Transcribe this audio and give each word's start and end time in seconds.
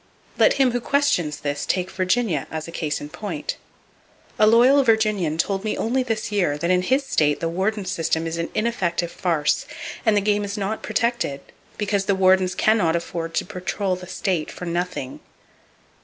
Let 0.39 0.53
him 0.53 0.71
who 0.71 0.81
questions 0.81 1.41
this 1.41 1.63
take 1.63 1.91
Virginia 1.91 2.47
as 2.49 2.67
a 2.67 2.71
case 2.71 2.99
in 2.99 3.09
point. 3.09 3.57
A 4.39 4.47
loyal 4.47 4.83
Virginian 4.83 5.37
told 5.37 5.63
me 5.63 5.77
only 5.77 6.01
this 6.01 6.31
year 6.31 6.57
that 6.57 6.71
in 6.71 6.81
his 6.81 7.05
state 7.05 7.39
the 7.39 7.47
warden 7.47 7.85
system 7.85 8.25
is 8.25 8.39
an 8.39 8.49
ineffective 8.55 9.11
farce, 9.11 9.67
and 10.03 10.17
the 10.17 10.19
game 10.21 10.43
is 10.43 10.57
not 10.57 10.81
protected, 10.81 11.41
because 11.77 12.05
the 12.05 12.15
wardens 12.15 12.55
can 12.55 12.79
not 12.79 12.95
afford 12.95 13.35
to 13.35 13.45
patrol 13.45 13.95
the 13.95 14.07
state 14.07 14.49
for 14.49 14.65
nothing. 14.65 15.19